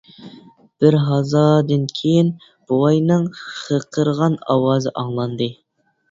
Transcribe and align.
بىرھازادىن 0.83 1.83
كېيىن 1.99 2.31
بوۋاينىڭ 2.71 3.27
خىرقىرىغان 3.41 4.39
ئاۋازى 4.55 4.95
ئاڭلاندى. 5.03 5.49